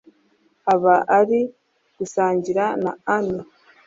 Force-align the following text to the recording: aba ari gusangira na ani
aba 0.73 0.95
ari 1.19 1.39
gusangira 1.97 2.63
na 2.83 2.91
ani 3.15 3.39